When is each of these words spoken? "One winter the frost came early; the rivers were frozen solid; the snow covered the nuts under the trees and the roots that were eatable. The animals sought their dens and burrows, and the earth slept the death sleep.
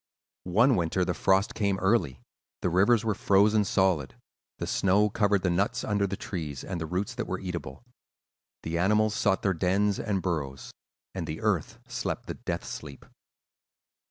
"One 0.49 0.75
winter 0.75 1.05
the 1.05 1.13
frost 1.13 1.53
came 1.53 1.77
early; 1.77 2.21
the 2.63 2.71
rivers 2.71 3.05
were 3.05 3.13
frozen 3.13 3.63
solid; 3.63 4.15
the 4.57 4.65
snow 4.65 5.11
covered 5.11 5.43
the 5.43 5.51
nuts 5.51 5.83
under 5.83 6.07
the 6.07 6.17
trees 6.17 6.63
and 6.63 6.81
the 6.81 6.87
roots 6.87 7.13
that 7.13 7.27
were 7.27 7.39
eatable. 7.39 7.83
The 8.63 8.79
animals 8.79 9.13
sought 9.13 9.43
their 9.43 9.53
dens 9.53 9.99
and 9.99 10.19
burrows, 10.23 10.71
and 11.13 11.27
the 11.27 11.41
earth 11.41 11.77
slept 11.87 12.25
the 12.25 12.33
death 12.33 12.65
sleep. 12.65 13.05